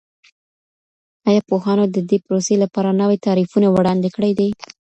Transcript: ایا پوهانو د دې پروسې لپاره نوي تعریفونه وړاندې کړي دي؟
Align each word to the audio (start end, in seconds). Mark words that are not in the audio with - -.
ایا 1.27 1.41
پوهانو 1.49 1.85
د 1.95 1.97
دې 2.09 2.17
پروسې 2.25 2.55
لپاره 2.63 2.97
نوي 3.01 3.17
تعریفونه 3.25 3.67
وړاندې 3.71 4.09
کړي 4.15 4.31
دي؟ 4.39 4.49